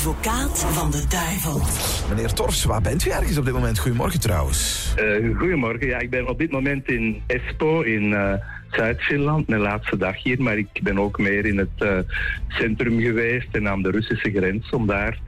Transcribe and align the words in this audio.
advocaat 0.00 0.64
van 0.64 0.90
de 0.90 1.04
duivel. 1.08 1.60
Meneer 2.08 2.32
Torfs, 2.32 2.64
waar 2.64 2.80
bent 2.80 3.06
u 3.06 3.10
ergens 3.10 3.38
op 3.38 3.44
dit 3.44 3.54
moment? 3.54 3.78
Goedemorgen 3.78 4.20
trouwens. 4.20 4.94
Uh, 5.00 5.38
goedemorgen. 5.38 5.86
Ja, 5.86 5.98
ik 5.98 6.10
ben 6.10 6.28
op 6.28 6.38
dit 6.38 6.50
moment 6.50 6.88
in 6.88 7.22
Espoo 7.26 7.80
in 7.80 8.10
uh, 8.10 8.32
Zuid-Finland, 8.70 9.48
mijn 9.48 9.60
laatste 9.60 9.96
dag 9.96 10.22
hier. 10.22 10.42
Maar 10.42 10.58
ik 10.58 10.80
ben 10.82 10.98
ook 10.98 11.18
meer 11.18 11.46
in 11.46 11.58
het 11.58 11.68
uh, 11.78 11.98
centrum 12.48 13.00
geweest 13.00 13.48
en 13.52 13.68
aan 13.68 13.82
de 13.82 13.90
Russische 13.90 14.30
grens 14.30 14.70
om 14.70 14.86
daar 14.86 15.18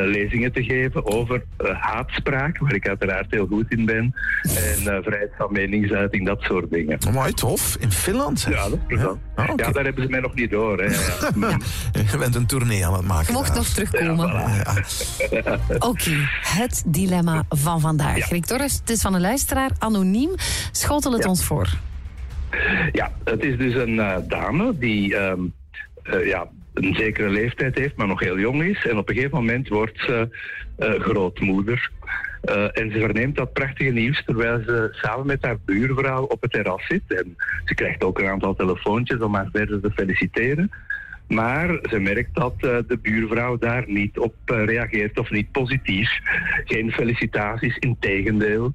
lezingen 0.00 0.52
te 0.52 0.64
geven 0.64 1.06
over 1.06 1.44
uh, 1.58 1.80
haatspraak, 1.80 2.58
waar 2.58 2.74
ik 2.74 2.88
uiteraard 2.88 3.30
heel 3.30 3.46
goed 3.46 3.70
in 3.70 3.84
ben. 3.84 4.14
En 4.42 4.78
uh, 4.78 5.02
vrijheid 5.02 5.30
van 5.38 5.52
meningsuiting, 5.52 6.26
dat 6.26 6.40
soort 6.42 6.70
dingen. 6.70 6.98
Mooi, 7.12 7.32
tof. 7.32 7.76
In 7.80 7.92
Finland? 7.92 8.40
Zeg. 8.40 8.54
Ja, 8.54 8.68
dat 8.68 8.78
is 8.88 8.98
ja? 8.98 9.06
Oh, 9.06 9.18
okay. 9.36 9.54
ja, 9.56 9.72
daar 9.72 9.84
hebben 9.84 10.04
ze 10.04 10.10
mij 10.10 10.20
nog 10.20 10.34
niet 10.34 10.50
door. 10.50 10.78
Hè. 10.78 10.90
ja. 11.48 11.58
Je 12.10 12.18
bent 12.18 12.34
een 12.34 12.46
tournee 12.46 12.86
aan 12.86 12.94
het 12.94 13.06
maken. 13.06 13.26
Je 13.26 13.32
mocht 13.32 13.46
daar. 13.46 13.56
nog 13.56 13.66
terugkomen. 13.66 14.28
Ja, 14.28 14.74
Oké, 15.68 15.86
okay. 15.86 16.28
het 16.40 16.82
dilemma 16.86 17.44
van 17.48 17.80
vandaag. 17.80 18.16
Ja. 18.16 18.26
Rick 18.28 18.44
Torres, 18.44 18.78
het 18.78 18.90
is 18.90 19.00
van 19.00 19.14
een 19.14 19.20
luisteraar, 19.20 19.70
anoniem. 19.78 20.30
Schotel 20.72 21.12
het 21.12 21.24
ons 21.24 21.44
voor. 21.44 21.68
Ja, 22.92 23.12
het 23.24 23.44
is 23.44 23.58
dus 23.58 23.74
een 23.74 24.24
dame 24.28 24.78
die... 24.78 25.16
Um, 25.16 25.52
ja, 26.24 26.48
een 26.74 26.94
zekere 26.94 27.28
leeftijd 27.28 27.78
heeft, 27.78 27.96
maar 27.96 28.06
nog 28.06 28.20
heel 28.20 28.38
jong 28.38 28.62
is. 28.62 28.86
En 28.86 28.98
op 28.98 29.08
een 29.08 29.14
gegeven 29.14 29.38
moment 29.38 29.68
wordt 29.68 30.00
ze 30.00 30.28
uh, 30.78 31.00
grootmoeder. 31.00 31.90
Uh, 32.50 32.78
en 32.78 32.90
ze 32.92 32.98
verneemt 32.98 33.36
dat 33.36 33.52
prachtige 33.52 33.90
nieuws 33.90 34.24
terwijl 34.24 34.62
ze 34.66 34.88
samen 34.92 35.26
met 35.26 35.42
haar 35.42 35.58
buurvrouw 35.64 36.22
op 36.24 36.42
het 36.42 36.50
terras 36.50 36.86
zit. 36.86 37.02
En 37.06 37.36
ze 37.64 37.74
krijgt 37.74 38.04
ook 38.04 38.18
een 38.18 38.28
aantal 38.28 38.54
telefoontjes 38.54 39.20
om 39.20 39.34
haar 39.34 39.48
verder 39.52 39.80
te 39.80 39.90
feliciteren. 39.90 40.70
Maar 41.28 41.78
ze 41.90 41.98
merkt 41.98 42.34
dat 42.34 42.54
uh, 42.60 42.76
de 42.86 42.98
buurvrouw 43.02 43.58
daar 43.58 43.84
niet 43.86 44.18
op 44.18 44.34
reageert 44.46 45.18
of 45.18 45.30
niet 45.30 45.52
positief. 45.52 46.10
Geen 46.64 46.92
felicitaties, 46.92 47.76
in 47.76 47.96
tegendeel 48.00 48.72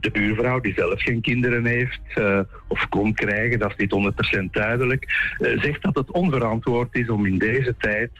de 0.00 0.10
buurvrouw, 0.10 0.60
die 0.60 0.74
zelf 0.74 1.02
geen 1.02 1.20
kinderen 1.20 1.64
heeft 1.64 2.00
uh, 2.16 2.40
of 2.66 2.88
kon 2.88 3.14
krijgen, 3.14 3.58
dat 3.58 3.72
is 3.76 3.76
niet 3.76 4.14
100% 4.38 4.50
duidelijk, 4.50 5.34
uh, 5.38 5.62
zegt 5.62 5.82
dat 5.82 5.94
het 5.94 6.10
onverantwoord 6.10 6.94
is 6.94 7.08
om 7.08 7.26
in 7.26 7.38
deze 7.38 7.74
tijd 7.78 8.10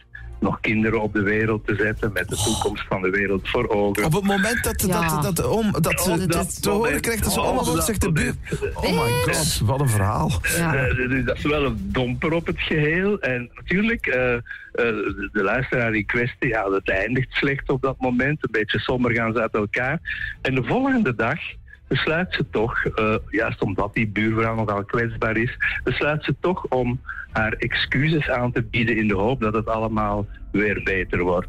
nog 0.41 0.61
kinderen 0.61 1.01
op 1.03 1.13
de 1.13 1.23
wereld 1.23 1.67
te 1.67 1.75
zetten 1.75 2.13
met 2.13 2.29
de 2.29 2.37
toekomst 2.37 2.87
van 2.89 3.03
de 3.03 3.11
wereld 3.11 3.49
voor 3.49 3.69
ogen. 3.69 4.05
Op 4.05 4.13
het 4.13 4.25
moment 4.25 4.65
dat, 4.65 4.83
ja. 4.87 5.21
dat, 5.21 5.37
dat, 5.37 5.47
om, 5.47 5.73
dat 5.73 6.01
ze 6.01 6.11
oh, 6.11 6.27
dat 6.27 6.63
te 6.63 6.71
horen 6.71 7.01
krijgt 7.01 7.25
dat 7.25 7.33
ze 7.33 7.41
allemaal 7.41 7.65
wordt, 7.65 7.85
zegt 7.85 8.01
de 8.01 8.13
buur... 8.13 8.35
Oh 8.75 8.83
my 8.83 9.33
god, 9.33 9.61
wat 9.65 9.81
een 9.81 9.89
verhaal. 9.89 10.33
Ja. 10.57 10.89
Uh, 10.89 11.27
dat 11.27 11.37
is 11.37 11.45
wel 11.45 11.65
een 11.65 11.89
domper 11.93 12.33
op 12.33 12.47
het 12.47 12.61
geheel. 12.61 13.21
En 13.21 13.51
natuurlijk, 13.55 14.07
uh, 14.07 14.15
uh, 14.15 14.41
de, 14.75 15.29
de 15.33 15.43
luisteraar 15.43 15.95
in 15.95 16.07
kwestie, 16.07 16.49
ja, 16.49 16.69
dat 16.69 16.89
eindigt 16.89 17.33
slecht 17.33 17.71
op 17.71 17.83
dat 17.83 18.01
moment. 18.01 18.45
Een 18.45 18.51
beetje 18.53 18.79
somber 18.79 19.15
gaan 19.15 19.33
ze 19.33 19.41
uit 19.41 19.55
elkaar. 19.55 20.01
En 20.43 20.55
de 20.55 20.65
volgende 20.65 21.15
dag 21.15 21.39
besluit 21.89 22.35
ze 22.35 22.45
toch, 22.51 22.85
uh, 22.85 23.15
juist 23.31 23.63
omdat 23.63 23.95
die 23.95 24.09
buurvrouw 24.09 24.55
nogal 24.55 24.85
kwetsbaar 24.85 25.37
is, 25.37 25.57
besluit 25.85 26.25
ze 26.25 26.35
toch 26.41 26.65
om 26.65 27.01
haar 27.31 27.53
excuses 27.53 28.31
aan 28.31 28.53
te 28.53 28.63
bieden 28.63 28.97
in 28.97 29.09
de 29.09 29.15
hoop 29.15 29.41
dat 29.41 29.55
het 29.55 29.67
allemaal 29.67 30.27
weer 30.53 30.81
beter 30.85 31.23
wordt. 31.23 31.49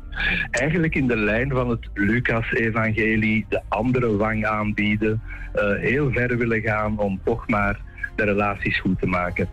Eigenlijk 0.52 0.96
in 0.96 1.08
de 1.08 1.18
lijn 1.18 1.50
van 1.50 1.70
het 1.70 1.90
Lucas-evangelie 1.94 3.46
de 3.50 3.62
andere 3.68 4.16
wang 4.16 4.46
aanbieden, 4.46 5.22
uh, 5.56 5.80
heel 5.80 6.12
ver 6.12 6.38
willen 6.38 6.62
gaan 6.62 7.00
om 7.00 7.22
toch 7.24 7.48
maar 7.48 7.80
de 8.16 8.24
relaties 8.24 8.80
goed 8.80 9.00
te 9.00 9.08
maken. 9.08 9.50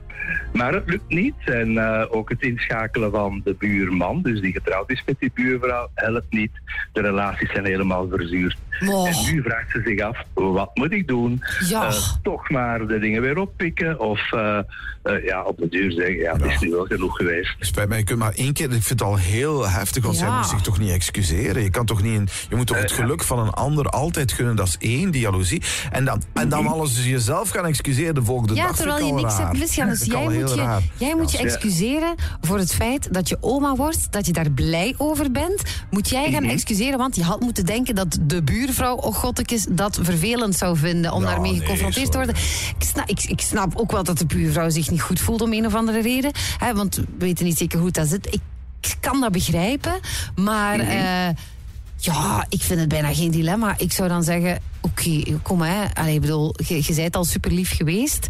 Maar 0.53 0.73
het 0.73 0.89
lukt 0.91 1.09
niet. 1.09 1.35
En 1.45 1.73
uh, 1.73 2.05
ook 2.09 2.29
het 2.29 2.43
inschakelen 2.43 3.11
van 3.11 3.41
de 3.45 3.55
buurman, 3.55 4.23
dus 4.23 4.41
die 4.41 4.53
getrouwd 4.53 4.91
is 4.91 5.03
met 5.07 5.17
die 5.19 5.31
buurvrouw, 5.35 5.89
helpt 5.95 6.33
niet. 6.33 6.53
De 6.93 7.01
relaties 7.01 7.53
zijn 7.53 7.65
helemaal 7.65 8.09
verzuurd. 8.09 8.59
Oh. 8.89 9.09
En 9.09 9.35
nu 9.35 9.43
vraagt 9.43 9.71
ze 9.71 9.83
zich 9.85 10.01
af, 10.01 10.19
wat 10.35 10.71
moet 10.75 10.93
ik 10.93 11.09
doen? 11.09 11.43
Ja. 11.69 11.87
Uh, 11.89 11.97
toch 12.23 12.51
maar 12.51 12.87
de 12.87 12.99
dingen 12.99 13.23
weer 13.23 13.39
oppikken? 13.39 14.01
Of 14.01 14.33
uh, 14.33 14.59
ja, 15.25 15.43
op 15.43 15.57
de 15.59 15.69
duur 15.69 15.93
zeggen, 15.93 16.17
ja, 16.17 16.33
het 16.33 16.45
is 16.45 16.59
nu 16.59 16.71
wel 16.71 16.85
genoeg 16.85 17.17
geweest. 17.17 17.55
Spijt 17.61 17.89
mij, 17.89 17.99
je 17.99 18.05
kunt 18.05 18.19
maar 18.19 18.33
één 18.35 18.53
keer, 18.53 18.65
ik 18.65 18.71
vind 18.71 18.89
het 18.89 19.03
al 19.03 19.17
heel 19.17 19.69
heftig, 19.69 20.03
want 20.05 20.19
ja. 20.19 20.27
zij 20.27 20.37
moet 20.37 20.47
zich 20.47 20.61
toch 20.61 20.79
niet 20.79 20.91
excuseren? 20.91 21.63
Je 21.63 21.71
kan 21.71 21.87
toch 21.87 22.03
niet, 22.03 22.15
in, 22.15 22.29
je 22.49 22.57
moet 22.57 22.67
toch 22.67 22.79
het 22.81 22.93
geluk 22.93 23.23
van 23.23 23.39
een 23.39 23.51
ander 23.51 23.87
altijd 23.87 24.33
gunnen, 24.33 24.57
dat 24.57 24.67
is 24.67 24.77
één, 24.79 25.11
die 25.11 25.21
jaloezie. 25.21 25.63
En 25.91 26.05
dan, 26.05 26.23
en 26.35 26.49
dan 26.49 26.67
alles 26.67 27.05
jezelf 27.07 27.49
gaan 27.51 27.67
excuseren 27.67 28.15
de 28.15 28.23
volgende 28.23 28.55
ja, 28.55 28.67
dag. 28.67 28.77
terwijl 28.77 29.07
je 29.07 29.13
niks 29.13 29.37
raar. 29.37 29.47
hebt 29.47 29.59
misgaan. 29.59 29.89
Dus 29.89 30.05
jij 30.05 30.25
moet 30.25 30.55
je, 30.55 30.79
jij 30.99 31.15
moet 31.17 31.33
je 31.33 31.39
excuseren 31.39 32.15
voor 32.41 32.59
het 32.59 32.75
feit 32.75 33.13
dat 33.15 33.29
je 33.29 33.37
oma 33.41 33.75
wordt, 33.75 34.13
dat 34.13 34.27
je 34.27 34.33
daar 34.33 34.51
blij 34.51 34.95
over 34.97 35.31
bent. 35.31 35.63
Moet 35.91 36.09
jij 36.09 36.31
gaan 36.33 36.43
Mhm. 36.43 36.53
excuseren, 36.53 36.99
want 36.99 37.17
je 37.17 37.23
had 37.23 37.41
moeten 37.41 37.67
denken 37.67 37.95
dat 37.95 38.19
de 38.23 38.43
buurvrouw, 38.67 38.97
oh 38.97 39.15
godtekes, 39.15 39.67
dat 39.71 39.99
vervelend 40.03 40.57
zou 40.57 40.77
vinden 40.77 41.13
om 41.13 41.23
Nou, 41.23 41.33
daarmee 41.33 41.53
nee, 41.53 41.61
geconfronteerd 41.61 42.11
te 42.11 42.17
worden. 42.17 42.35
Ik 42.79 42.87
snap, 42.87 43.09
ik, 43.09 43.25
ik 43.25 43.41
snap 43.41 43.77
ook 43.77 43.93
wel 43.93 44.03
dat 44.03 44.19
de 44.19 44.27
buurvrouw 44.27 44.71
zich 44.71 44.91
niet 44.91 45.01
goed 45.01 45.21
voelt 45.21 45.41
om 45.41 45.53
een 45.53 45.67
of 45.67 45.75
andere 45.75 46.03
reden. 46.03 46.33
Hè, 46.59 46.75
want 46.75 46.97
we 46.97 47.05
weten 47.19 47.45
niet 47.45 47.59
zeker 47.59 47.79
hoe 47.79 47.91
dat 47.91 48.09
zit. 48.09 48.35
Ik 48.35 48.97
kan 49.01 49.21
dat 49.21 49.33
begrijpen, 49.33 50.01
maar... 50.35 50.77
Mhm. 50.77 50.89
eh, 50.89 51.29
ja, 51.99 52.47
ik 52.49 52.63
vind 52.63 52.81
het 52.81 52.89
bijna 52.89 53.15
geen 53.15 53.31
dilemma. 53.31 53.75
Ik 53.79 53.93
zou 53.93 54.09
dan 54.09 54.23
zeggen, 54.23 54.59
oké, 54.81 55.23
kom 55.43 55.63
hè. 55.63 55.85
Allee, 55.95 56.15
ik 56.15 56.21
bedoel, 56.21 56.55
je, 56.67 56.75
je 56.75 56.95
bent 56.95 57.17
al 57.17 57.25
super 57.25 57.51
lief 57.53 57.77
geweest. 57.77 58.27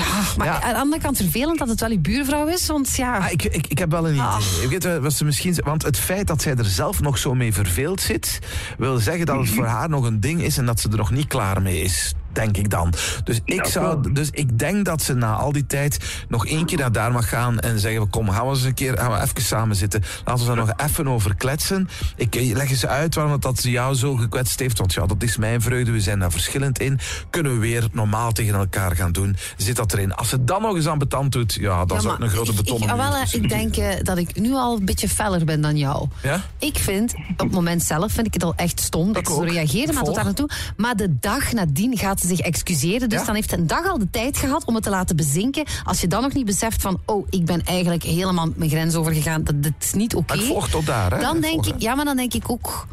Ja, 0.00 0.22
maar 0.36 0.46
Ja. 0.46 0.62
aan 0.62 0.72
de 0.72 0.78
andere 0.78 1.02
kant 1.02 1.16
vervelend 1.16 1.58
dat 1.58 1.68
het 1.68 1.80
wel 1.80 1.90
je 1.90 1.98
buurvrouw 1.98 2.46
is, 2.46 2.66
want 2.66 2.96
ja... 2.96 3.16
Ah, 3.18 3.30
ik, 3.30 3.42
ik, 3.44 3.66
ik 3.66 3.78
heb 3.78 3.90
wel 3.90 4.06
een 4.06 4.12
idee. 4.14 4.26
Ah. 4.26 4.40
Ik 4.62 4.68
weet 4.70 4.98
wat 5.00 5.12
ze 5.12 5.24
misschien, 5.24 5.54
want 5.64 5.82
het 5.82 5.98
feit 5.98 6.26
dat 6.26 6.42
zij 6.42 6.54
er 6.56 6.64
zelf 6.64 7.00
nog 7.00 7.18
zo 7.18 7.34
mee 7.34 7.52
verveeld 7.52 8.00
zit, 8.00 8.38
wil 8.78 8.98
zeggen 8.98 9.26
dat 9.26 9.36
het 9.36 9.48
voor 9.56 9.66
haar 9.66 9.88
nog 9.88 10.04
een 10.04 10.20
ding 10.20 10.42
is 10.42 10.58
en 10.58 10.66
dat 10.66 10.80
ze 10.80 10.88
er 10.88 10.96
nog 10.96 11.10
niet 11.10 11.26
klaar 11.26 11.62
mee 11.62 11.80
is. 11.82 12.14
Denk 12.32 12.56
ik 12.56 12.70
dan. 12.70 12.92
Dus 13.24 13.40
ik, 13.44 13.64
Ja, 13.64 13.70
zou, 13.70 14.12
dus 14.12 14.30
ik 14.30 14.58
denk 14.58 14.84
dat 14.84 15.02
ze 15.02 15.14
na 15.14 15.34
al 15.34 15.52
die 15.52 15.66
tijd 15.66 15.98
nog 16.28 16.46
één 16.46 16.66
keer 16.66 16.78
naar 16.78 16.92
daar 16.92 17.12
mag 17.12 17.28
gaan 17.28 17.58
en 17.58 17.78
zeggen: 17.80 18.10
Kom, 18.10 18.28
gaan 18.30 18.44
we 18.46 18.50
eens 18.50 18.62
een 18.62 18.74
keer 18.74 18.98
gaan 18.98 19.10
we 19.12 19.20
even 19.22 19.42
samen 19.42 19.76
zitten. 19.76 20.02
Laten 20.24 20.40
we 20.46 20.54
daar 20.54 20.66
nog 20.66 20.72
even 20.76 21.08
over 21.08 21.34
kletsen. 21.34 21.88
Ik 22.16 22.34
leg 22.34 22.70
eens 22.70 22.86
uit 22.86 23.14
waarom 23.14 23.40
dat 23.40 23.58
ze 23.60 23.70
jou 23.70 23.94
zo 23.94 24.14
gekwetst 24.14 24.58
heeft. 24.60 24.78
Want 24.78 24.92
ja, 24.92 25.06
dat 25.06 25.22
is 25.22 25.36
mijn 25.36 25.60
vreugde. 25.60 25.90
We 25.90 26.00
zijn 26.00 26.18
daar 26.18 26.30
verschillend 26.30 26.78
in. 26.78 26.98
Kunnen 27.30 27.52
we 27.52 27.58
weer 27.58 27.88
normaal 27.92 28.32
tegen 28.32 28.54
elkaar 28.54 28.96
gaan 28.96 29.12
doen? 29.12 29.36
Zit 29.56 29.76
dat 29.76 29.92
erin? 29.92 30.14
Als 30.14 30.28
ze 30.28 30.44
dan 30.44 30.62
nog 30.62 30.76
eens 30.76 30.86
aan 30.88 30.98
betand 30.98 31.32
doet, 31.32 31.54
ja, 31.54 31.84
dan 31.84 31.96
Ja, 31.96 32.02
zou 32.02 32.14
ik 32.14 32.20
een 32.20 32.28
grote 32.30 32.50
ik- 32.50 32.56
betonnen 32.56 32.88
ik, 32.88 32.94
muur 32.94 33.04
wel, 33.10 33.22
ik 33.32 33.48
denk 33.48 33.76
eh, 33.76 33.88
dat 34.02 34.18
ik 34.18 34.40
nu 34.40 34.52
al 34.52 34.76
een 34.78 34.84
beetje 34.84 35.08
feller 35.08 35.44
ben 35.44 35.60
dan 35.60 35.76
jou. 35.76 36.08
Ja? 36.22 36.40
Ik 36.58 36.78
vind, 36.78 37.14
op 37.32 37.38
het 37.38 37.50
moment 37.52 37.82
zelf 37.82 38.12
vind 38.12 38.26
ik 38.26 38.34
het 38.34 38.44
al 38.44 38.54
echt 38.56 38.80
stom 38.80 39.12
dat 39.12 39.22
Ik 39.22 39.28
ze 39.34 39.44
reageren 39.44 39.88
Ik 39.88 39.94
maar 39.94 40.02
tot 40.04 40.14
daar 40.14 40.24
naartoe. 40.24 40.48
Maar 40.76 40.96
de 40.96 41.18
dag 41.20 41.52
nadien 41.52 41.98
gaat 41.98 42.19
ze 42.20 42.26
zich 42.28 42.40
excuseren. 42.40 43.08
Dus 43.08 43.18
Ja. 43.20 43.24
dan 43.24 43.34
heeft 43.34 43.50
ze 43.50 43.56
een 43.56 43.66
dag 43.66 43.86
al 43.88 43.98
de 43.98 44.10
tijd 44.10 44.36
gehad 44.36 44.64
om 44.64 44.74
het 44.74 44.84
te 44.84 44.90
laten 44.90 45.16
bezinken. 45.16 45.64
Als 45.84 46.00
je 46.00 46.06
dan 46.06 46.22
nog 46.22 46.32
niet 46.32 46.44
beseft 46.44 46.82
van, 46.82 47.00
oh, 47.06 47.26
ik 47.30 47.44
ben 47.44 47.62
eigenlijk 47.64 48.02
helemaal 48.02 48.48
mijn 48.56 48.70
grens 48.70 48.94
overgegaan. 48.94 49.44
Dat, 49.44 49.62
dat 49.62 49.72
is 49.80 49.92
niet 49.92 50.14
oké. 50.14 50.38
Tot 50.70 50.86
daar, 50.86 51.12
hè? 51.14 51.20
Dan 51.20 51.40
denk 51.40 51.66
ik, 51.66 51.74
ja, 51.78 51.94
maar 51.94 52.04
dan 52.04 52.16
denk 52.16 52.34
ik 52.34 52.50
ook... 52.50 52.86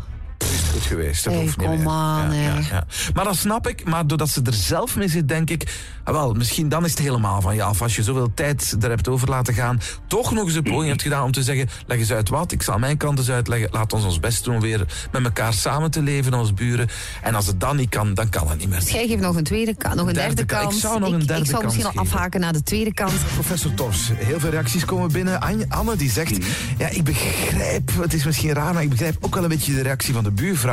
Goed 0.78 0.86
geweest. 0.86 1.24
Dat 1.24 1.34
Hey, 1.34 1.42
hoeft 1.42 1.58
niet 1.58 1.68
kom 1.68 1.78
meer. 1.78 1.88
aan, 1.88 2.36
ja, 2.36 2.42
ja, 2.42 2.60
ja. 2.70 2.86
Maar 3.14 3.24
dat 3.24 3.36
snap 3.36 3.68
ik. 3.68 3.86
Maar 3.86 4.08
doordat 4.08 4.30
ze 4.30 4.42
er 4.46 4.54
zelf 4.54 4.96
mee 4.96 5.08
zit, 5.08 5.28
denk 5.28 5.50
ik... 5.50 5.76
ah, 6.04 6.14
wel, 6.14 6.34
misschien 6.34 6.70
dan 6.70 6.86
is 6.86 6.92
het 6.92 7.00
helemaal 7.00 7.42
van 7.42 7.56
je 7.56 7.64
af. 7.64 7.82
Als 7.82 7.96
je 7.96 8.04
zoveel 8.04 8.34
tijd 8.34 8.76
er 8.82 8.90
hebt 8.90 9.08
over 9.08 9.30
laten 9.30 9.54
gaan... 9.54 9.80
toch 10.08 10.32
nog 10.32 10.46
eens 10.46 10.56
een 10.56 10.64
poging 10.64 10.88
hebt 10.88 11.02
gedaan 11.02 11.24
om 11.24 11.32
te 11.32 11.44
zeggen... 11.44 11.70
leg 11.88 11.98
eens 11.98 12.12
uit 12.12 12.30
wat, 12.30 12.52
ik 12.52 12.64
zal 12.64 12.80
mijn 12.80 12.98
kant 12.98 13.20
eens 13.20 13.30
uitleggen. 13.30 13.70
Laat 13.72 13.94
ons 13.94 14.04
ons 14.04 14.20
best 14.20 14.44
doen 14.44 14.56
om 14.56 14.62
weer 14.62 14.86
met 15.12 15.24
elkaar 15.24 15.54
samen 15.54 15.92
te 15.92 16.02
leven 16.02 16.34
als 16.34 16.54
buren. 16.54 16.88
En 17.22 17.36
als 17.36 17.48
het 17.48 17.60
dan 17.60 17.76
niet 17.76 17.90
kan, 17.90 18.14
dan 18.14 18.30
kan 18.30 18.50
het 18.50 18.60
niet 18.60 18.70
meer. 18.70 18.80
Dus 18.80 18.90
jij 18.90 19.08
geeft 19.08 19.22
nog 19.22 19.36
een 19.36 19.44
tweede 19.44 19.76
kans, 19.76 19.96
nog 19.96 20.08
een 20.08 20.14
Derde 20.14 20.46
derde, 20.46 20.64
ik 20.64 20.72
zou 20.72 21.00
nog 21.00 21.12
een 21.12 21.26
derde 21.26 21.44
ik 21.44 21.50
zou 21.50 21.64
misschien 21.64 21.86
al 21.86 21.96
afhaken 21.96 22.40
naar 22.40 22.54
de 22.54 22.64
tweede 22.64 22.94
kans. 22.94 23.14
Professor 23.34 23.74
Tors, 23.74 24.12
heel 24.16 24.40
veel 24.40 24.50
reacties 24.50 24.86
komen 24.86 25.12
binnen. 25.12 25.40
Anne 25.70 25.96
die 25.96 26.12
zegt, 26.12 26.38
ja, 26.78 26.88
ik 26.88 27.04
begrijp, 27.04 27.92
het 28.02 28.14
is 28.14 28.26
misschien 28.26 28.54
raar, 28.54 28.74
maar 28.74 28.84
ik 28.84 28.90
begrijp 28.90 29.18
ook 29.20 29.34
wel 29.34 29.44
een 29.44 29.50
beetje 29.50 29.74
de 29.74 29.82
reactie 29.82 30.14
van 30.14 30.24
de 30.24 30.32
buurvrouw. 30.32 30.66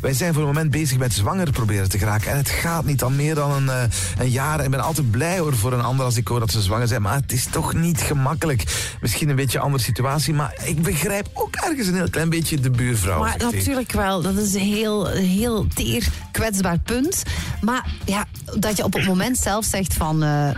Wij 0.00 0.12
zijn 0.12 0.34
voor 0.34 0.42
het 0.42 0.52
moment 0.52 0.70
bezig 0.70 0.98
met 0.98 1.12
zwanger 1.12 1.50
proberen 1.50 1.88
te 1.88 1.98
geraken. 1.98 2.30
En 2.30 2.36
het 2.36 2.48
gaat 2.48 2.84
niet 2.84 3.02
al 3.02 3.10
meer 3.10 3.34
dan 3.34 3.52
een, 3.52 3.68
eh, 3.68 3.82
een 4.18 4.30
jaar. 4.30 4.64
Ik 4.64 4.70
ben 4.70 4.80
altijd 4.80 5.10
blij 5.10 5.38
hoor 5.38 5.56
voor 5.56 5.72
een 5.72 5.82
ander 5.82 6.04
als 6.04 6.16
ik 6.16 6.28
hoor 6.28 6.40
dat 6.40 6.50
ze 6.50 6.62
zwanger 6.62 6.88
zijn. 6.88 7.02
Maar 7.02 7.14
het 7.14 7.32
is 7.32 7.46
toch 7.50 7.74
niet 7.74 8.00
gemakkelijk. 8.00 8.94
Misschien 9.00 9.28
een 9.28 9.36
beetje 9.36 9.58
een 9.58 9.64
andere 9.64 9.82
situatie. 9.82 10.34
Maar 10.34 10.54
ik 10.64 10.82
begrijp 10.82 11.28
ook 11.32 11.54
ergens 11.54 11.86
een 11.86 11.94
heel 11.94 12.10
klein 12.10 12.30
beetje 12.30 12.60
de 12.60 12.70
buurvrouw. 12.70 13.18
Maar 13.18 13.36
natuurlijk 13.38 13.92
wel, 13.92 14.22
dat 14.22 14.36
is 14.36 14.54
een 14.54 14.60
heel, 14.60 15.06
heel 15.06 15.66
teer, 15.74 16.06
kwetsbaar 16.32 16.78
punt. 16.78 17.22
Maar 17.60 17.86
ja, 18.04 18.24
dat 18.58 18.76
je 18.76 18.84
op 18.84 18.92
het 18.92 19.06
moment 19.06 19.38
zelf 19.38 19.64
zegt 19.64 19.94
van... 19.94 20.22
eh, 20.22 20.48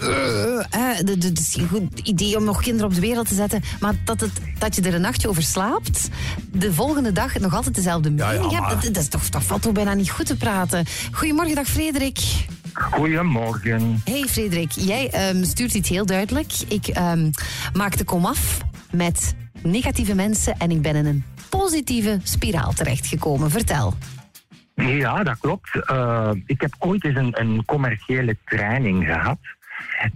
eh, 0.00 0.58
eh, 0.58 0.96
Het 0.96 1.38
is 1.38 1.56
een 1.56 1.68
goed 1.68 1.98
idee 1.98 2.36
om 2.36 2.44
nog 2.44 2.62
kinderen 2.62 2.88
op 2.88 2.94
de 2.94 3.00
wereld 3.00 3.28
te 3.28 3.34
zetten. 3.34 3.62
Maar 3.80 3.94
dat, 4.04 4.20
het, 4.20 4.32
dat 4.58 4.74
je 4.74 4.82
er 4.82 4.94
een 4.94 5.00
nachtje 5.00 5.28
over 5.28 5.42
slaapt. 5.42 6.08
De 6.52 6.72
volgende 6.72 7.12
dag 7.12 7.38
nog 7.38 7.54
altijd 7.54 7.74
dezelfde 7.74 8.12
Ja, 8.16 8.30
ja, 8.30 8.40
mening 8.40 8.58
hebt. 8.58 8.82
Dat, 8.82 8.94
dat, 8.94 9.02
is 9.02 9.08
toch, 9.08 9.28
dat 9.28 9.44
valt 9.44 9.62
toch 9.62 9.72
bijna 9.72 9.94
niet 9.94 10.10
goed 10.10 10.26
te 10.26 10.36
praten. 10.36 10.84
Goedemorgen, 11.12 11.54
dag 11.54 11.66
Frederik. 11.66 12.18
Goedemorgen. 12.72 14.00
Hey 14.04 14.24
Frederik, 14.28 14.70
jij 14.72 15.10
ehm, 15.10 15.44
stuurt 15.44 15.74
iets 15.74 15.88
heel 15.88 16.06
duidelijk. 16.06 16.52
Ik 16.68 16.86
ehm, 16.86 17.30
maak 17.72 17.96
de 17.96 18.04
komaf 18.04 18.58
met 18.90 19.34
negatieve 19.62 20.14
mensen 20.14 20.54
en 20.58 20.70
ik 20.70 20.82
ben 20.82 20.96
in 20.96 21.06
een 21.06 21.24
positieve 21.48 22.20
spiraal 22.22 22.72
terechtgekomen. 22.72 23.50
Vertel. 23.50 23.94
Ja, 24.74 25.22
dat 25.22 25.38
klopt. 25.38 25.86
Eh, 25.86 26.30
ik 26.46 26.60
heb 26.60 26.74
ooit 26.78 27.04
eens 27.04 27.16
een, 27.16 27.40
een 27.40 27.64
commerciële 27.64 28.36
training 28.44 29.04
gehad. 29.04 29.38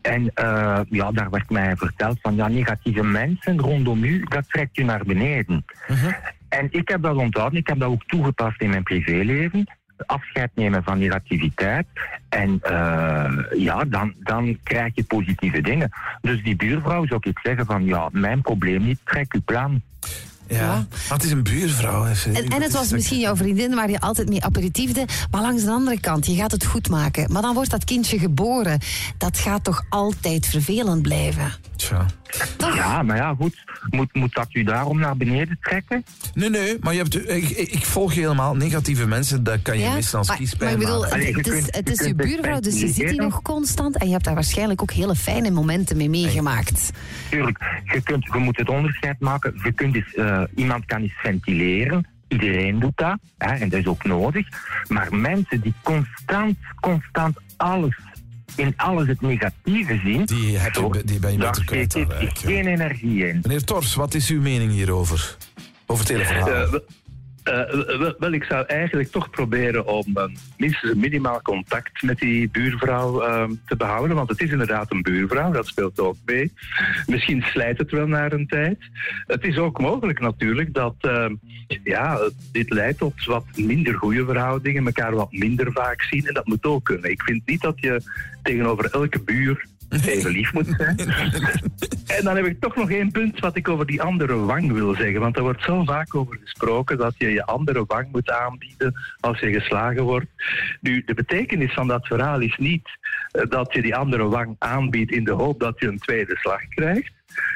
En 0.03 0.23
uh, 0.23 0.81
ja, 0.91 1.11
daar 1.13 1.31
werd 1.31 1.51
mij 1.51 1.77
verteld 1.77 2.19
van 2.23 2.35
ja, 2.35 2.49
negatieve 2.49 3.05
mensen 3.05 3.59
rondom 3.59 4.05
u, 4.05 4.25
dat 4.29 4.49
trekt 4.49 4.79
u 4.79 4.83
naar 4.83 5.05
beneden. 5.05 5.65
En 6.49 6.69
ik 6.71 6.89
heb 6.89 7.03
dat 7.03 7.17
onthouden, 7.17 7.59
ik 7.59 7.67
heb 7.67 7.79
dat 7.79 7.89
ook 7.89 8.05
toegepast 8.05 8.61
in 8.61 8.71
mijn 8.71 8.83
privéleven. 8.83 9.67
Afscheid 10.07 10.51
nemen 10.55 10.83
van 10.83 10.99
negativiteit. 10.99 11.87
En 12.29 12.61
uh, 12.65 13.35
ja, 13.57 13.85
dan, 13.85 14.15
dan 14.21 14.59
krijg 14.63 14.95
je 14.95 15.05
positieve 15.05 15.61
dingen. 15.61 15.91
Dus 16.21 16.43
die 16.43 16.57
buurvrouw 16.57 17.07
zou 17.07 17.21
ik 17.25 17.39
zeggen 17.43 17.67
van 17.67 17.85
ja, 17.85 18.09
mijn 18.13 18.41
probleem 18.41 18.85
niet, 18.85 19.01
trek 19.05 19.35
uw 19.35 19.43
plan. 19.45 19.83
Ja, 20.53 20.59
ja. 20.59 20.87
Het 21.09 21.25
is 21.25 21.31
een 21.31 21.43
buurvrouw. 21.43 22.05
En, 22.05 22.49
en 22.49 22.63
het 22.63 22.73
was 22.73 22.91
misschien 22.91 23.19
jouw 23.19 23.37
vriendin 23.37 23.75
waar 23.75 23.91
je 23.91 24.01
altijd 24.01 24.29
mee 24.29 24.45
aperitiefde. 24.45 25.05
Maar 25.31 25.41
langs 25.41 25.65
de 25.65 25.71
andere 25.71 26.01
kant, 26.01 26.27
je 26.27 26.35
gaat 26.35 26.51
het 26.51 26.65
goed 26.65 26.89
maken. 26.89 27.33
Maar 27.33 27.43
dan 27.43 27.55
wordt 27.55 27.71
dat 27.71 27.85
kindje 27.85 28.19
geboren. 28.19 28.81
Dat 29.19 29.39
gaat 29.39 29.65
toch 29.65 29.85
altijd 29.89 30.47
vervelend 30.47 31.03
blijven? 31.03 31.53
Tja. 31.77 32.07
Ja, 32.59 33.03
maar 33.03 33.17
ja, 33.17 33.35
goed. 33.35 33.65
Moet, 33.91 34.15
moet 34.15 34.35
dat 34.35 34.47
u 34.53 34.63
daarom 34.63 34.99
naar 34.99 35.17
beneden 35.17 35.59
trekken? 35.61 36.05
Nee, 36.35 36.51
nee, 36.51 36.77
maar 36.81 36.93
je 36.93 36.99
hebt, 36.99 37.29
ik, 37.29 37.49
ik 37.51 37.85
volg 37.85 38.13
je 38.13 38.21
helemaal. 38.21 38.57
Negatieve 38.57 39.07
mensen, 39.07 39.45
dat 39.45 39.63
kan 39.63 39.79
je 39.79 39.85
ja, 39.85 39.95
missen 39.95 40.19
als 40.19 40.35
kiespijn. 40.37 40.79
Maar 40.79 40.81
ik 40.81 40.87
bedoel, 40.87 41.05
het, 41.05 41.37
het, 41.37 41.47
is, 41.47 41.65
het 41.67 41.91
is 41.91 42.07
je 42.07 42.15
buurvrouw, 42.15 42.61
dus 42.61 42.81
je 42.81 42.89
ziet 42.89 43.09
die 43.09 43.21
nog 43.21 43.43
constant. 43.43 43.99
En 43.99 44.07
je 44.07 44.13
hebt 44.13 44.25
daar 44.25 44.35
waarschijnlijk 44.35 44.83
ook 44.83 44.93
hele 44.93 45.15
fijne 45.15 45.51
momenten 45.51 45.97
mee 45.97 46.11
meegemaakt. 46.11 46.91
Tuurlijk, 47.31 47.81
je, 47.85 48.03
kunt, 48.03 48.25
je 48.33 48.39
moet 48.39 48.57
het 48.57 48.69
onderscheid 48.69 49.21
maken. 49.21 49.61
Je 49.63 49.73
kunt 49.73 49.93
dus, 49.93 50.15
uh, 50.15 50.43
iemand 50.55 50.85
kan 50.85 51.03
eens 51.03 51.15
ventileren. 51.17 52.07
Iedereen 52.29 52.79
doet 52.79 52.97
dat, 52.97 53.19
hè, 53.39 53.55
en 53.55 53.69
dat 53.69 53.81
is 53.81 53.87
ook 53.87 54.05
nodig. 54.05 54.47
Maar 54.89 55.15
mensen 55.15 55.61
die 55.61 55.75
constant, 55.83 56.57
constant 56.81 57.37
alles 57.57 57.97
in 58.57 58.75
alles 58.77 59.07
het 59.07 59.21
negatieve 59.21 60.01
zien. 60.05 60.25
Die, 60.25 60.59
heb 60.59 60.75
je, 60.75 61.03
die 61.05 61.19
ben 61.19 61.33
je 61.33 61.39
beter 61.39 61.65
kwijt. 61.65 61.93
Daar 61.93 62.21
zit 62.21 62.39
geen 62.39 62.67
energie 62.67 63.27
in. 63.27 63.39
Meneer 63.43 63.65
Tors, 63.65 63.95
wat 63.95 64.15
is 64.15 64.31
uw 64.31 64.41
mening 64.41 64.71
hierover? 64.73 65.37
Over 65.87 66.05
het 66.05 66.13
hele 66.13 66.25
verhaal. 66.25 66.81
Uh, 67.45 68.13
wel, 68.19 68.33
ik 68.33 68.45
zou 68.45 68.67
eigenlijk 68.67 69.11
toch 69.11 69.31
proberen 69.31 69.87
om 69.87 70.05
uh, 70.15 70.25
minstens 70.57 70.93
een 70.93 70.99
minimaal 70.99 71.43
contact 71.43 72.03
met 72.03 72.19
die 72.19 72.49
buurvrouw 72.49 73.29
uh, 73.29 73.45
te 73.67 73.77
behouden. 73.77 74.17
Want 74.17 74.29
het 74.29 74.41
is 74.41 74.51
inderdaad 74.51 74.91
een 74.93 75.03
buurvrouw, 75.03 75.53
dat 75.53 75.67
speelt 75.67 76.01
ook 76.01 76.17
mee. 76.25 76.53
Misschien 77.07 77.43
slijt 77.43 77.79
het 77.79 77.91
wel 77.91 78.07
naar 78.07 78.33
een 78.33 78.47
tijd. 78.47 78.79
Het 79.27 79.45
is 79.45 79.59
ook 79.59 79.81
mogelijk 79.81 80.21
natuurlijk 80.21 80.75
dat 80.75 80.95
ja, 81.85 82.31
dit 82.53 82.71
leidt 82.71 82.99
tot 82.99 83.25
wat 83.25 83.45
minder 83.57 83.95
goede 83.95 84.25
verhoudingen, 84.25 84.87
elkaar 84.87 85.15
wat 85.15 85.33
minder 85.33 85.73
vaak 85.73 86.03
zien. 86.03 86.27
En 86.27 86.35
dat 86.35 86.47
moet 86.47 86.65
ook 86.65 86.85
kunnen. 86.85 87.11
Ik 87.11 87.23
vind 87.23 87.47
niet 87.47 87.61
dat 87.61 87.81
je 87.81 88.03
tegenover 88.43 88.91
elke 88.91 89.21
buur 89.21 89.67
even 90.01 90.31
lief 90.31 90.53
moet 90.53 90.75
zijn. 90.77 90.97
en 92.17 92.25
dan 92.25 92.37
heb 92.37 92.45
ik 92.45 92.61
toch 92.61 92.77
nog 92.77 92.91
één 92.91 93.11
punt 93.11 93.41
wat 93.41 93.57
ik 93.57 93.69
over 93.69 93.87
die 93.87 94.03
andere 94.03 94.35
wang 94.35 94.73
wil 94.73 94.95
zeggen. 94.95 95.21
Want 95.21 95.37
er 95.37 95.43
wordt 95.43 95.63
zo 95.63 95.85
vaak 95.85 96.15
over 96.15 96.39
gesproken 96.43 96.99
dat 96.99 97.15
je 97.19 97.31
je 97.31 97.47
andere 97.47 97.85
wang 97.87 98.09
moet 98.13 98.31
aanbieden 98.31 98.95
als 99.21 99.39
je 99.39 99.53
geslagen 99.53 100.03
wordt. 100.03 100.27
Nu, 100.81 101.03
de 101.07 101.15
betekenis 101.15 101.73
van 101.73 101.87
dat 101.87 102.07
verhaal 102.07 102.41
is 102.41 102.57
niet 102.57 102.89
eh, 103.31 103.43
dat 103.49 103.73
je 103.73 103.83
die 103.83 103.97
andere 103.97 104.29
wang 104.29 104.57
aanbiedt 104.59 105.13
in 105.13 105.25
de 105.25 105.33
hoop 105.33 105.61
dat 105.61 105.81
je 105.81 105.87
een 105.87 105.99
tweede 105.99 106.37
slag 106.37 106.69
krijgt. 106.69 107.13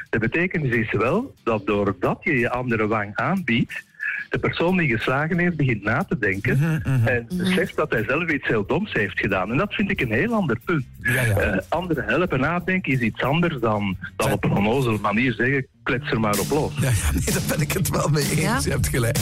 De 0.09 0.19
betekenis 0.19 0.75
is 0.75 0.91
wel 0.91 1.33
dat 1.43 1.65
doordat 1.65 2.17
je 2.23 2.39
je 2.39 2.49
andere 2.49 2.87
wang 2.87 3.15
aanbiedt, 3.15 3.85
de 4.29 4.39
persoon 4.39 4.77
die 4.77 4.97
geslagen 4.97 5.39
heeft 5.39 5.55
begint 5.55 5.83
na 5.83 6.03
te 6.03 6.17
denken 6.17 6.57
mhm, 6.57 6.95
mhm. 6.95 7.07
en 7.07 7.27
beseft 7.33 7.75
dat 7.75 7.89
hij 7.89 8.03
zelf 8.07 8.29
iets 8.29 8.47
heel 8.47 8.65
doms 8.65 8.93
heeft 8.93 9.19
gedaan. 9.19 9.51
En 9.51 9.57
dat 9.57 9.73
vind 9.73 9.91
ik 9.91 10.01
een 10.01 10.11
heel 10.11 10.33
ander 10.33 10.59
punt. 10.65 10.85
Ja, 11.01 11.21
ja. 11.21 11.53
Uh, 11.53 11.57
anderen 11.69 12.03
helpen 12.03 12.39
nadenken 12.39 12.93
is 12.93 12.99
iets 12.99 13.21
anders 13.21 13.59
dan, 13.59 13.97
dan 14.15 14.31
op 14.31 14.43
een 14.43 14.51
onnozele 14.51 14.97
manier 14.97 15.33
zeggen 15.33 15.67
klets 15.83 16.11
er 16.11 16.19
maar 16.19 16.39
op 16.39 16.49
los. 16.49 16.71
Ja, 16.81 16.89
ja, 16.89 17.11
nee, 17.11 17.33
daar 17.33 17.41
ben 17.47 17.61
ik 17.61 17.71
het 17.71 17.89
wel 17.89 18.07
mee 18.07 18.29
eens. 18.29 18.63
Je 18.63 18.69
hebt 18.69 18.87
gelijk. 18.87 19.17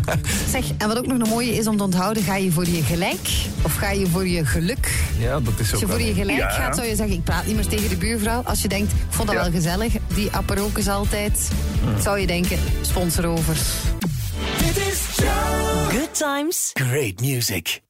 zeg, 0.54 0.64
en 0.78 0.88
wat 0.88 0.98
ook 0.98 1.06
nog 1.06 1.18
een 1.18 1.28
mooie 1.28 1.52
is 1.56 1.66
om 1.66 1.76
te 1.76 1.82
onthouden, 1.82 2.22
ga 2.22 2.36
je 2.36 2.52
voor 2.52 2.66
je 2.66 2.82
gelijk 2.82 3.28
of 3.62 3.74
ga 3.74 3.90
je 3.90 4.06
voor 4.06 4.26
je 4.26 4.46
geluk? 4.46 5.02
Ja, 5.18 5.40
dat 5.40 5.58
is 5.58 5.66
ook 5.66 5.72
Als 5.72 5.80
je 5.80 5.86
voor 5.86 6.00
je 6.00 6.14
gelijk 6.14 6.52
gaat, 6.52 6.76
zou 6.76 6.88
je 6.88 6.96
zeggen, 6.96 7.16
ik 7.16 7.24
praat 7.24 7.46
niet 7.46 7.54
meer 7.54 7.66
tegen 7.66 7.88
de 7.88 7.96
buurvrouw. 7.96 8.42
Als 8.42 8.62
je 8.62 8.68
denkt, 8.68 8.92
ik 8.92 8.98
vond 9.08 9.28
dat 9.28 9.36
wel 9.36 9.50
gezellig, 9.50 9.92
die 10.14 10.30
apparookes 10.30 10.88
altijd, 10.88 11.50
zou 11.98 12.18
je 12.18 12.26
denken, 12.26 12.58
sponsor 12.80 13.26
over. 13.26 13.56
Good 15.90 16.14
times, 16.14 16.72
great 16.76 17.20
music. 17.20 17.82